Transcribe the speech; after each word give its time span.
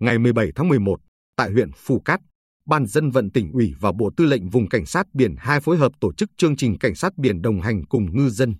Ngày 0.00 0.18
17 0.18 0.52
tháng 0.54 0.68
11, 0.68 1.00
tại 1.36 1.50
huyện 1.50 1.70
Phù 1.76 2.00
Cát, 2.00 2.20
Ban 2.66 2.86
dân 2.86 3.10
vận 3.10 3.30
tỉnh 3.30 3.52
ủy 3.52 3.74
và 3.80 3.92
Bộ 3.92 4.10
Tư 4.16 4.24
lệnh 4.24 4.48
Vùng 4.48 4.68
Cảnh 4.68 4.86
sát 4.86 5.06
Biển 5.12 5.34
2 5.38 5.60
phối 5.60 5.76
hợp 5.76 5.92
tổ 6.00 6.12
chức 6.12 6.30
chương 6.36 6.56
trình 6.56 6.78
Cảnh 6.78 6.94
sát 6.94 7.12
biển 7.16 7.42
đồng 7.42 7.60
hành 7.60 7.86
cùng 7.86 8.16
ngư 8.16 8.28
dân. 8.28 8.54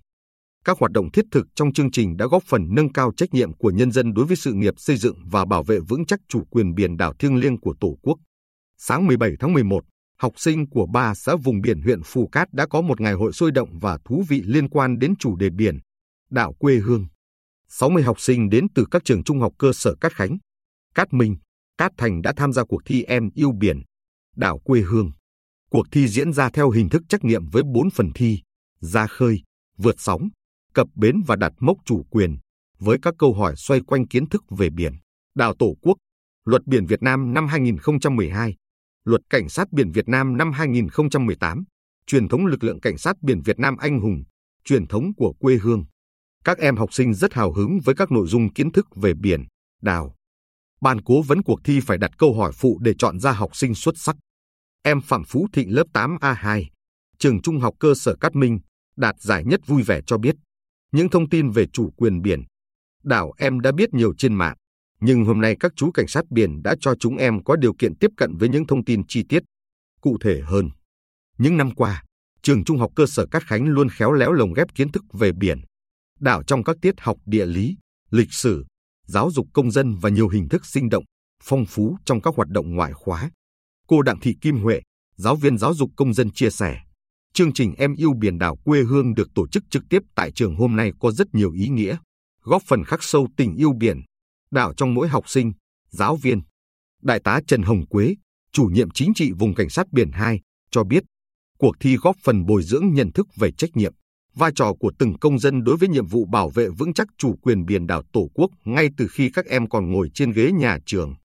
Các 0.65 0.77
hoạt 0.79 0.91
động 0.91 1.11
thiết 1.11 1.25
thực 1.31 1.47
trong 1.55 1.73
chương 1.73 1.91
trình 1.91 2.17
đã 2.17 2.25
góp 2.31 2.43
phần 2.43 2.61
nâng 2.75 2.93
cao 2.93 3.11
trách 3.17 3.33
nhiệm 3.33 3.53
của 3.53 3.71
nhân 3.71 3.91
dân 3.91 4.13
đối 4.13 4.25
với 4.25 4.35
sự 4.35 4.53
nghiệp 4.53 4.73
xây 4.77 4.97
dựng 4.97 5.15
và 5.25 5.45
bảo 5.45 5.63
vệ 5.63 5.79
vững 5.79 6.05
chắc 6.05 6.19
chủ 6.27 6.43
quyền 6.49 6.73
biển 6.75 6.97
đảo 6.97 7.13
thiêng 7.19 7.35
liêng 7.35 7.59
của 7.59 7.73
Tổ 7.79 7.97
quốc. 8.01 8.17
Sáng 8.77 9.07
17 9.07 9.31
tháng 9.39 9.53
11, 9.53 9.83
học 10.19 10.33
sinh 10.37 10.69
của 10.69 10.87
ba 10.93 11.13
xã 11.13 11.35
vùng 11.35 11.61
biển 11.61 11.81
huyện 11.81 12.03
Phù 12.03 12.27
Cát 12.27 12.53
đã 12.53 12.67
có 12.67 12.81
một 12.81 13.01
ngày 13.01 13.13
hội 13.13 13.33
sôi 13.33 13.51
động 13.51 13.79
và 13.79 13.97
thú 14.05 14.23
vị 14.29 14.41
liên 14.45 14.69
quan 14.69 14.99
đến 14.99 15.13
chủ 15.19 15.35
đề 15.35 15.49
biển, 15.49 15.79
đảo 16.29 16.53
quê 16.59 16.75
hương. 16.75 17.05
60 17.69 18.03
học 18.03 18.19
sinh 18.19 18.49
đến 18.49 18.67
từ 18.75 18.85
các 18.91 19.01
trường 19.05 19.23
trung 19.23 19.39
học 19.39 19.53
cơ 19.57 19.73
sở 19.73 19.95
Cát 20.01 20.13
Khánh, 20.13 20.37
Cát 20.95 21.13
Minh, 21.13 21.35
Cát 21.77 21.91
Thành 21.97 22.21
đã 22.21 22.33
tham 22.35 22.53
gia 22.53 22.63
cuộc 22.63 22.81
thi 22.85 23.03
Em 23.03 23.29
yêu 23.35 23.51
biển, 23.51 23.81
đảo 24.35 24.59
quê 24.59 24.81
hương. 24.81 25.11
Cuộc 25.69 25.87
thi 25.91 26.07
diễn 26.07 26.33
ra 26.33 26.49
theo 26.49 26.69
hình 26.69 26.89
thức 26.89 27.01
trắc 27.09 27.23
nghiệm 27.23 27.47
với 27.47 27.63
4 27.73 27.89
phần 27.89 28.11
thi, 28.15 28.41
ra 28.79 29.07
khơi, 29.07 29.41
vượt 29.77 29.95
sóng, 29.97 30.29
cập 30.73 30.87
bến 30.95 31.15
và 31.27 31.35
đặt 31.35 31.53
mốc 31.59 31.77
chủ 31.85 32.03
quyền, 32.09 32.37
với 32.79 32.97
các 33.01 33.13
câu 33.17 33.33
hỏi 33.33 33.55
xoay 33.55 33.81
quanh 33.87 34.07
kiến 34.07 34.29
thức 34.29 34.43
về 34.49 34.69
biển, 34.69 34.93
đảo 35.35 35.53
Tổ 35.59 35.75
quốc, 35.81 35.97
Luật 36.45 36.65
Biển 36.65 36.85
Việt 36.85 37.01
Nam 37.01 37.33
năm 37.33 37.47
2012, 37.47 38.55
Luật 39.05 39.21
Cảnh 39.29 39.49
sát 39.49 39.71
Biển 39.71 39.91
Việt 39.91 40.07
Nam 40.07 40.37
năm 40.37 40.51
2018, 40.51 41.63
truyền 42.05 42.27
thống 42.27 42.45
lực 42.45 42.63
lượng 42.63 42.79
Cảnh 42.79 42.97
sát 42.97 43.15
Biển 43.21 43.41
Việt 43.41 43.59
Nam 43.59 43.77
anh 43.77 43.99
hùng, 43.99 44.23
truyền 44.63 44.87
thống 44.87 45.11
của 45.17 45.33
quê 45.39 45.55
hương. 45.55 45.85
Các 46.43 46.57
em 46.57 46.77
học 46.77 46.93
sinh 46.93 47.13
rất 47.13 47.33
hào 47.33 47.53
hứng 47.53 47.79
với 47.85 47.95
các 47.95 48.11
nội 48.11 48.27
dung 48.27 48.53
kiến 48.53 48.71
thức 48.71 48.87
về 48.95 49.13
biển, 49.13 49.45
đảo. 49.81 50.15
Ban 50.81 51.01
cố 51.01 51.21
vấn 51.21 51.41
cuộc 51.41 51.59
thi 51.63 51.79
phải 51.79 51.97
đặt 51.97 52.11
câu 52.17 52.33
hỏi 52.33 52.51
phụ 52.55 52.79
để 52.81 52.93
chọn 52.97 53.19
ra 53.19 53.31
học 53.31 53.55
sinh 53.55 53.75
xuất 53.75 53.97
sắc. 53.97 54.15
Em 54.83 55.01
Phạm 55.01 55.23
Phú 55.23 55.47
Thịnh 55.53 55.75
lớp 55.75 55.83
8A2, 55.93 56.65
trường 57.17 57.41
trung 57.41 57.59
học 57.59 57.73
cơ 57.79 57.93
sở 57.95 58.15
Cát 58.21 58.35
Minh, 58.35 58.59
đạt 58.95 59.15
giải 59.19 59.43
nhất 59.45 59.61
vui 59.67 59.83
vẻ 59.83 60.01
cho 60.05 60.17
biết. 60.17 60.35
Những 60.91 61.09
thông 61.09 61.29
tin 61.29 61.49
về 61.49 61.65
chủ 61.73 61.91
quyền 61.97 62.21
biển, 62.21 62.43
đảo 63.03 63.33
em 63.37 63.59
đã 63.59 63.71
biết 63.71 63.93
nhiều 63.93 64.13
trên 64.17 64.33
mạng, 64.33 64.55
nhưng 64.99 65.25
hôm 65.25 65.41
nay 65.41 65.55
các 65.59 65.71
chú 65.75 65.91
cảnh 65.91 66.07
sát 66.07 66.25
biển 66.29 66.61
đã 66.63 66.75
cho 66.79 66.95
chúng 66.99 67.17
em 67.17 67.43
có 67.43 67.55
điều 67.55 67.73
kiện 67.73 67.95
tiếp 67.95 68.11
cận 68.17 68.37
với 68.37 68.49
những 68.49 68.67
thông 68.67 68.85
tin 68.85 69.01
chi 69.07 69.23
tiết, 69.29 69.43
cụ 70.01 70.17
thể 70.21 70.41
hơn. 70.45 70.69
Những 71.37 71.57
năm 71.57 71.71
qua, 71.71 72.03
trường 72.41 72.63
trung 72.63 72.77
học 72.77 72.91
cơ 72.95 73.05
sở 73.05 73.25
Cát 73.31 73.43
Khánh 73.43 73.65
luôn 73.65 73.89
khéo 73.89 74.11
léo 74.11 74.31
lồng 74.31 74.53
ghép 74.53 74.67
kiến 74.75 74.91
thức 74.91 75.03
về 75.13 75.31
biển, 75.31 75.61
đảo 76.19 76.43
trong 76.43 76.63
các 76.63 76.75
tiết 76.81 76.95
học 76.97 77.17
địa 77.25 77.45
lý, 77.45 77.77
lịch 78.11 78.33
sử, 78.33 78.65
giáo 79.07 79.31
dục 79.31 79.47
công 79.53 79.71
dân 79.71 79.95
và 79.95 80.09
nhiều 80.09 80.29
hình 80.29 80.49
thức 80.49 80.65
sinh 80.65 80.89
động, 80.89 81.03
phong 81.43 81.65
phú 81.65 81.97
trong 82.05 82.21
các 82.21 82.35
hoạt 82.35 82.49
động 82.49 82.75
ngoại 82.75 82.93
khóa. 82.93 83.31
Cô 83.87 84.01
Đặng 84.01 84.19
Thị 84.19 84.35
Kim 84.41 84.57
Huệ, 84.57 84.81
giáo 85.15 85.35
viên 85.35 85.57
giáo 85.57 85.73
dục 85.73 85.89
công 85.95 86.13
dân 86.13 86.31
chia 86.31 86.49
sẻ, 86.49 86.77
chương 87.33 87.53
trình 87.53 87.73
Em 87.77 87.95
yêu 87.95 88.13
biển 88.19 88.37
đảo 88.37 88.55
quê 88.63 88.83
hương 88.83 89.13
được 89.13 89.27
tổ 89.35 89.47
chức 89.47 89.63
trực 89.69 89.83
tiếp 89.89 89.99
tại 90.15 90.31
trường 90.31 90.55
hôm 90.55 90.75
nay 90.75 90.91
có 90.99 91.11
rất 91.11 91.27
nhiều 91.33 91.51
ý 91.51 91.67
nghĩa, 91.67 91.97
góp 92.43 92.61
phần 92.67 92.83
khắc 92.83 93.03
sâu 93.03 93.27
tình 93.37 93.55
yêu 93.55 93.73
biển, 93.79 94.01
đảo 94.51 94.73
trong 94.77 94.93
mỗi 94.93 95.07
học 95.07 95.29
sinh, 95.29 95.51
giáo 95.89 96.15
viên. 96.15 96.41
Đại 97.01 97.19
tá 97.19 97.41
Trần 97.47 97.61
Hồng 97.61 97.85
Quế, 97.85 98.15
chủ 98.51 98.63
nhiệm 98.63 98.91
chính 98.91 99.13
trị 99.13 99.31
vùng 99.31 99.55
cảnh 99.55 99.69
sát 99.69 99.91
biển 99.91 100.11
2, 100.11 100.39
cho 100.71 100.83
biết, 100.83 101.03
cuộc 101.57 101.75
thi 101.79 101.97
góp 101.97 102.15
phần 102.23 102.45
bồi 102.45 102.63
dưỡng 102.63 102.93
nhận 102.93 103.11
thức 103.11 103.27
về 103.35 103.51
trách 103.51 103.69
nhiệm, 103.73 103.93
vai 104.35 104.51
trò 104.55 104.73
của 104.79 104.91
từng 104.99 105.19
công 105.19 105.39
dân 105.39 105.63
đối 105.63 105.77
với 105.77 105.89
nhiệm 105.89 106.07
vụ 106.07 106.25
bảo 106.25 106.49
vệ 106.49 106.69
vững 106.69 106.93
chắc 106.93 107.07
chủ 107.17 107.35
quyền 107.41 107.65
biển 107.65 107.87
đảo 107.87 108.03
Tổ 108.13 108.29
quốc 108.33 108.51
ngay 108.65 108.89
từ 108.97 109.07
khi 109.11 109.29
các 109.33 109.45
em 109.45 109.69
còn 109.69 109.91
ngồi 109.91 110.09
trên 110.13 110.31
ghế 110.31 110.51
nhà 110.51 110.77
trường. 110.85 111.15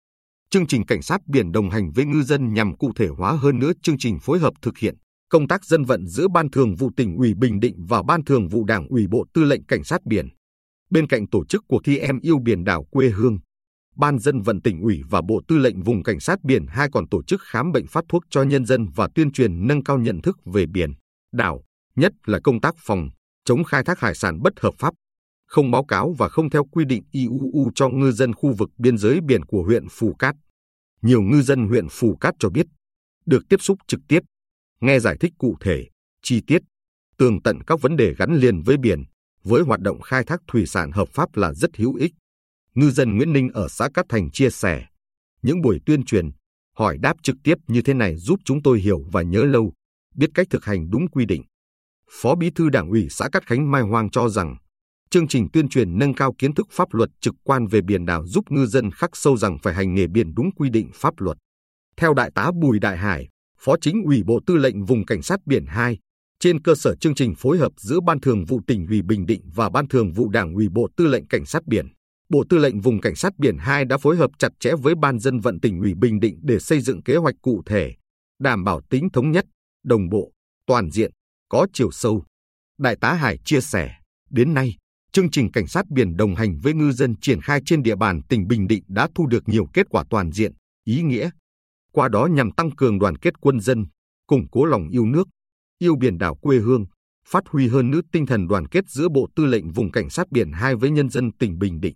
Chương 0.51 0.67
trình 0.67 0.87
cảnh 0.87 1.03
sát 1.03 1.21
biển 1.27 1.53
đồng 1.53 1.71
hành 1.71 1.91
với 1.91 2.05
ngư 2.05 2.23
dân 2.23 2.53
nhằm 2.55 2.77
cụ 2.77 2.93
thể 2.97 3.09
hóa 3.09 3.33
hơn 3.33 3.59
nữa 3.59 3.73
chương 3.83 3.99
trình 3.99 4.19
phối 4.21 4.39
hợp 4.39 4.55
thực 4.63 4.79
hiện 4.79 4.95
công 5.31 5.49
tác 5.49 5.65
dân 5.65 5.85
vận 5.85 6.07
giữa 6.07 6.29
Ban 6.29 6.51
Thường 6.51 6.75
vụ 6.75 6.91
tỉnh 6.97 7.17
ủy 7.17 7.35
Bình 7.35 7.61
Định 7.61 7.75
và 7.89 8.03
Ban 8.03 8.25
Thường 8.25 8.49
vụ 8.49 8.65
Đảng 8.65 8.87
ủy 8.89 9.07
Bộ 9.11 9.25
Tư 9.35 9.45
lệnh 9.45 9.65
Cảnh 9.65 9.85
sát 9.85 10.05
biển. 10.05 10.29
Bên 10.91 11.07
cạnh 11.07 11.29
tổ 11.29 11.45
chức 11.45 11.65
cuộc 11.69 11.81
thi 11.85 11.99
em 11.99 12.21
yêu 12.21 12.39
biển 12.39 12.65
đảo 12.65 12.85
quê 12.91 13.09
hương, 13.09 13.39
Ban 13.97 14.19
dân 14.19 14.41
vận 14.41 14.63
tỉnh 14.63 14.81
ủy 14.81 15.03
và 15.11 15.23
Bộ 15.29 15.43
Tư 15.49 15.59
lệnh 15.59 15.83
vùng 15.83 16.03
Cảnh 16.03 16.21
sát 16.21 16.45
biển 16.45 16.67
hai 16.69 16.89
còn 16.93 17.09
tổ 17.09 17.23
chức 17.23 17.41
khám 17.43 17.73
bệnh 17.73 17.87
phát 17.87 18.05
thuốc 18.09 18.23
cho 18.31 18.43
nhân 18.43 18.65
dân 18.65 18.87
và 18.97 19.09
tuyên 19.15 19.33
truyền 19.33 19.67
nâng 19.67 19.85
cao 19.85 19.99
nhận 19.99 20.23
thức 20.23 20.37
về 20.45 20.67
biển, 20.67 20.93
đảo, 21.33 21.63
nhất 21.97 22.13
là 22.27 22.41
công 22.45 22.61
tác 22.61 22.75
phòng, 22.79 23.09
chống 23.45 23.65
khai 23.65 23.85
thác 23.85 24.01
hải 24.01 24.15
sản 24.15 24.43
bất 24.43 24.61
hợp 24.61 24.75
pháp, 24.79 24.95
không 25.47 25.71
báo 25.71 25.85
cáo 25.85 26.15
và 26.19 26.29
không 26.29 26.51
theo 26.51 26.65
quy 26.65 26.85
định 26.85 27.03
IUU 27.11 27.71
cho 27.75 27.89
ngư 27.89 28.13
dân 28.13 28.35
khu 28.35 28.55
vực 28.59 28.71
biên 28.79 28.99
giới 28.99 29.21
biển 29.21 29.45
của 29.45 29.63
huyện 29.63 29.89
Phù 29.91 30.15
Cát. 30.15 30.35
Nhiều 31.03 31.23
ngư 31.23 31.43
dân 31.43 31.69
huyện 31.69 31.87
Phù 31.91 32.17
Cát 32.17 32.35
cho 32.39 32.49
biết, 32.49 32.67
được 33.27 33.43
tiếp 33.49 33.57
xúc 33.61 33.79
trực 33.87 34.01
tiếp, 34.09 34.21
nghe 34.81 35.01
giải 35.01 35.17
thích 35.21 35.33
cụ 35.39 35.57
thể, 35.61 35.87
chi 36.23 36.41
tiết, 36.47 36.63
tường 37.19 37.43
tận 37.43 37.59
các 37.67 37.81
vấn 37.81 37.97
đề 37.97 38.15
gắn 38.19 38.37
liền 38.37 38.63
với 38.63 38.77
biển, 38.77 39.05
với 39.45 39.63
hoạt 39.63 39.81
động 39.81 40.01
khai 40.01 40.25
thác 40.25 40.41
thủy 40.49 40.67
sản 40.67 40.93
hợp 40.93 41.09
pháp 41.09 41.37
là 41.37 41.53
rất 41.53 41.77
hữu 41.77 41.95
ích. 41.95 42.13
Ngư 42.75 42.91
dân 42.91 43.17
Nguyễn 43.17 43.33
Ninh 43.33 43.51
ở 43.55 43.69
xã 43.69 43.89
Cát 43.95 44.07
Thành 44.09 44.31
chia 44.31 44.51
sẻ, 44.51 44.87
những 45.43 45.63
buổi 45.63 45.81
tuyên 45.87 46.05
truyền, 46.05 46.31
hỏi 46.77 46.99
đáp 46.99 47.17
trực 47.23 47.37
tiếp 47.45 47.55
như 47.67 47.83
thế 47.83 47.95
này 47.95 48.17
giúp 48.17 48.41
chúng 48.45 48.63
tôi 48.63 48.81
hiểu 48.81 49.05
và 49.13 49.23
nhớ 49.23 49.45
lâu, 49.45 49.73
biết 50.15 50.31
cách 50.35 50.47
thực 50.51 50.65
hành 50.65 50.91
đúng 50.91 51.09
quy 51.09 51.25
định. 51.25 51.43
Phó 52.11 52.35
Bí 52.35 52.51
thư 52.51 52.69
Đảng 52.69 52.91
ủy 52.91 53.07
xã 53.11 53.29
Cát 53.33 53.47
Khánh 53.47 53.71
Mai 53.71 53.83
Hoàng 53.83 54.11
cho 54.11 54.29
rằng, 54.29 54.57
chương 55.11 55.29
trình 55.29 55.49
tuyên 55.53 55.69
truyền 55.69 55.99
nâng 55.99 56.15
cao 56.15 56.35
kiến 56.39 56.55
thức 56.55 56.67
pháp 56.71 56.95
luật 56.95 57.11
trực 57.21 57.35
quan 57.45 57.67
về 57.67 57.81
biển 57.81 58.07
đảo 58.07 58.27
giúp 58.27 58.45
ngư 58.51 58.67
dân 58.67 58.91
khắc 58.91 59.11
sâu 59.17 59.37
rằng 59.37 59.59
phải 59.63 59.75
hành 59.75 59.95
nghề 59.95 60.07
biển 60.07 60.35
đúng 60.35 60.51
quy 60.57 60.71
định 60.71 60.91
pháp 60.95 61.15
luật. 61.19 61.37
Theo 61.97 62.15
Đại 62.15 62.31
tá 62.35 62.51
Bùi 62.61 62.79
Đại 62.79 62.97
Hải, 62.97 63.29
Phó 63.59 63.77
Chính 63.81 64.03
ủy 64.03 64.23
Bộ 64.23 64.41
Tư 64.47 64.57
lệnh 64.57 64.85
Vùng 64.85 65.07
Cảnh 65.07 65.23
sát 65.23 65.41
Biển 65.47 65.67
2, 65.67 65.99
trên 66.41 66.63
cơ 66.63 66.75
sở 66.75 66.95
chương 66.95 67.15
trình 67.15 67.35
phối 67.35 67.59
hợp 67.59 67.73
giữa 67.77 68.01
Ban 68.01 68.21
Thường 68.21 68.45
vụ 68.45 68.61
tỉnh 68.67 68.87
ủy 68.87 69.03
Bình 69.03 69.27
Định 69.27 69.43
và 69.55 69.71
Ban 69.71 69.89
Thường 69.89 70.13
vụ 70.13 70.29
Đảng 70.29 70.55
ủy 70.55 70.69
Bộ 70.69 70.89
Tư 70.97 71.07
lệnh 71.07 71.27
Cảnh 71.27 71.47
sát 71.47 71.67
Biển, 71.67 71.87
Bộ 72.29 72.45
Tư 72.49 72.59
lệnh 72.59 72.81
Vùng 72.81 73.01
Cảnh 73.01 73.15
sát 73.15 73.33
Biển 73.39 73.57
2 73.59 73.85
đã 73.85 73.99
phối 73.99 74.17
hợp 74.17 74.31
chặt 74.39 74.53
chẽ 74.61 74.73
với 74.83 74.95
Ban 74.95 75.19
dân 75.19 75.41
vận 75.41 75.61
tỉnh 75.61 75.81
ủy 75.81 75.95
Bình 75.95 76.21
Định 76.21 76.39
để 76.43 76.59
xây 76.59 76.81
dựng 76.81 77.03
kế 77.03 77.17
hoạch 77.17 77.35
cụ 77.43 77.63
thể, 77.67 77.95
đảm 78.41 78.65
bảo 78.65 78.81
tính 78.91 79.09
thống 79.13 79.31
nhất, 79.31 79.45
đồng 79.85 80.09
bộ, 80.09 80.33
toàn 80.67 80.91
diện, 80.91 81.11
có 81.49 81.67
chiều 81.73 81.91
sâu. 81.91 82.25
Đại 82.79 82.97
tá 83.01 83.13
Hải 83.13 83.39
chia 83.45 83.61
sẻ, 83.61 83.91
đến 84.31 84.55
nay, 84.55 84.77
chương 85.13 85.31
trình 85.31 85.53
cảnh 85.53 85.67
sát 85.67 85.91
biển 85.91 86.17
đồng 86.17 86.35
hành 86.35 86.59
với 86.63 86.75
ngư 86.75 86.93
dân 86.93 87.15
triển 87.21 87.41
khai 87.41 87.61
trên 87.67 87.83
địa 87.83 87.97
bàn 87.97 88.23
tỉnh 88.29 88.49
Bình 88.49 88.67
Định 88.67 88.85
đã 88.89 89.09
thu 89.15 89.27
được 89.27 89.43
nhiều 89.49 89.67
kết 89.73 89.87
quả 89.91 90.05
toàn 90.11 90.33
diện, 90.33 90.53
ý 90.85 91.03
nghĩa. 91.03 91.31
Qua 91.93 92.09
đó 92.09 92.27
nhằm 92.27 92.51
tăng 92.53 92.71
cường 92.71 92.99
đoàn 92.99 93.17
kết 93.19 93.41
quân 93.41 93.61
dân, 93.61 93.87
củng 94.27 94.49
cố 94.51 94.65
lòng 94.65 94.89
yêu 94.89 95.07
nước, 95.07 95.29
yêu 95.79 95.97
biển 96.01 96.19
đảo 96.19 96.35
quê 96.35 96.59
hương, 96.59 96.85
phát 97.29 97.45
huy 97.49 97.69
hơn 97.69 97.91
nữa 97.91 98.01
tinh 98.13 98.27
thần 98.27 98.49
đoàn 98.49 98.69
kết 98.69 98.85
giữa 98.89 99.09
Bộ 99.09 99.29
Tư 99.37 99.47
lệnh 99.47 99.73
Vùng 99.73 99.91
Cảnh 99.93 100.11
sát 100.11 100.31
Biển 100.31 100.53
2 100.53 100.77
với 100.77 100.91
nhân 100.91 101.11
dân 101.11 101.33
tỉnh 101.33 101.59
Bình 101.59 101.81
Định. 101.81 101.95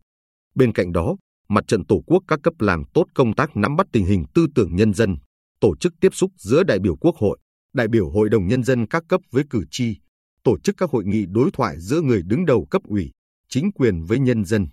Bên 0.54 0.72
cạnh 0.72 0.92
đó, 0.92 1.16
Mặt 1.52 1.64
trận 1.68 1.84
Tổ 1.84 2.02
quốc 2.06 2.22
các 2.28 2.40
cấp 2.42 2.54
làm 2.58 2.82
tốt 2.94 3.04
công 3.14 3.34
tác 3.34 3.56
nắm 3.56 3.76
bắt 3.76 3.86
tình 3.92 4.06
hình 4.06 4.24
tư 4.34 4.46
tưởng 4.54 4.76
nhân 4.76 4.94
dân, 4.94 5.16
tổ 5.60 5.76
chức 5.76 5.92
tiếp 6.00 6.14
xúc 6.14 6.30
giữa 6.36 6.62
đại 6.62 6.78
biểu 6.78 6.96
Quốc 6.96 7.16
hội, 7.16 7.38
đại 7.72 7.88
biểu 7.88 8.10
Hội 8.10 8.28
đồng 8.28 8.46
Nhân 8.46 8.64
dân 8.64 8.86
các 8.86 9.04
cấp 9.08 9.20
với 9.30 9.44
cử 9.50 9.64
tri, 9.70 9.96
tổ 10.42 10.58
chức 10.58 10.76
các 10.76 10.90
hội 10.90 11.04
nghị 11.04 11.26
đối 11.26 11.50
thoại 11.52 11.76
giữa 11.78 12.00
người 12.00 12.22
đứng 12.22 12.46
đầu 12.46 12.66
cấp 12.70 12.82
ủy, 12.84 13.10
chính 13.48 13.72
quyền 13.72 14.04
với 14.04 14.18
nhân 14.18 14.44
dân. 14.44 14.66